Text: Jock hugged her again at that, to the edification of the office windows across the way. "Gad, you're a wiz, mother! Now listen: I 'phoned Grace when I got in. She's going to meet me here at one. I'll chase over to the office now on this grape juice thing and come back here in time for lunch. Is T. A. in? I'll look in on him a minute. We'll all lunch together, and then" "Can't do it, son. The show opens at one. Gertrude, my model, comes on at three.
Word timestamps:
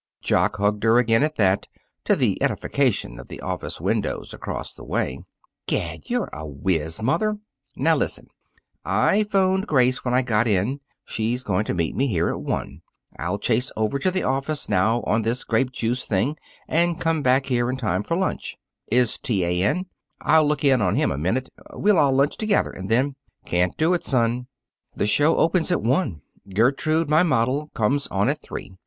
Jock 0.23 0.57
hugged 0.57 0.83
her 0.83 0.97
again 0.97 1.21
at 1.21 1.35
that, 1.35 1.67
to 2.05 2.15
the 2.15 2.41
edification 2.41 3.19
of 3.19 3.27
the 3.27 3.39
office 3.39 3.79
windows 3.79 4.33
across 4.33 4.73
the 4.73 4.83
way. 4.83 5.19
"Gad, 5.67 6.09
you're 6.09 6.27
a 6.33 6.43
wiz, 6.43 6.99
mother! 6.99 7.37
Now 7.75 7.97
listen: 7.97 8.29
I 8.83 9.25
'phoned 9.25 9.67
Grace 9.67 10.03
when 10.03 10.15
I 10.15 10.23
got 10.23 10.47
in. 10.47 10.79
She's 11.05 11.43
going 11.43 11.65
to 11.65 11.75
meet 11.75 11.95
me 11.95 12.07
here 12.07 12.29
at 12.29 12.41
one. 12.41 12.81
I'll 13.19 13.37
chase 13.37 13.71
over 13.77 13.99
to 13.99 14.09
the 14.09 14.23
office 14.23 14.67
now 14.67 15.01
on 15.03 15.21
this 15.21 15.43
grape 15.43 15.71
juice 15.71 16.03
thing 16.03 16.35
and 16.67 16.99
come 16.99 17.21
back 17.21 17.45
here 17.45 17.69
in 17.69 17.77
time 17.77 18.01
for 18.01 18.17
lunch. 18.17 18.57
Is 18.91 19.19
T. 19.19 19.43
A. 19.45 19.61
in? 19.69 19.85
I'll 20.19 20.47
look 20.47 20.63
in 20.63 20.81
on 20.81 20.95
him 20.95 21.11
a 21.11 21.17
minute. 21.19 21.49
We'll 21.73 21.99
all 21.99 22.13
lunch 22.13 22.37
together, 22.37 22.71
and 22.71 22.89
then" 22.89 23.17
"Can't 23.45 23.77
do 23.77 23.93
it, 23.93 24.03
son. 24.03 24.47
The 24.95 25.05
show 25.05 25.37
opens 25.37 25.71
at 25.71 25.83
one. 25.83 26.23
Gertrude, 26.55 27.07
my 27.07 27.21
model, 27.21 27.69
comes 27.75 28.07
on 28.07 28.29
at 28.29 28.41
three. 28.41 28.73